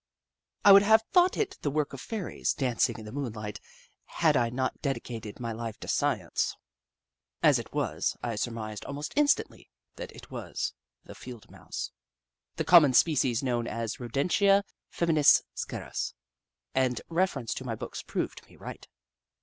[0.65, 3.59] I would have thought it the work of fairies, dancing in the moonlight,
[4.05, 6.57] had I not dedicated my life to Science.
[7.43, 11.91] As it was, I surmised almost instantly that it was the Field Mouse—
[12.57, 16.15] the common species, known as rodentia fem inis scariis,
[16.73, 18.85] and reference to my books proved me ricrht.